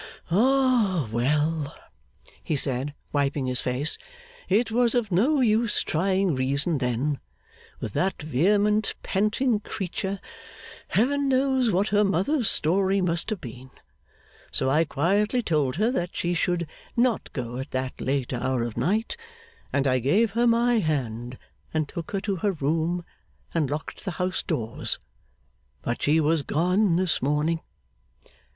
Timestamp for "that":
7.93-8.19, 15.91-16.15, 17.69-18.01